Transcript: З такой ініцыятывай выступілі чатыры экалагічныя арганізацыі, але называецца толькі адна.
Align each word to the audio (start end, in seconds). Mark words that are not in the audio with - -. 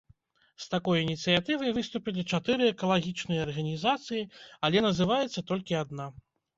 З 0.63 0.69
такой 0.73 1.01
ініцыятывай 1.05 1.75
выступілі 1.77 2.25
чатыры 2.35 2.71
экалагічныя 2.73 3.47
арганізацыі, 3.47 4.27
але 4.67 4.77
называецца 4.91 5.49
толькі 5.55 5.83
адна. 5.87 6.15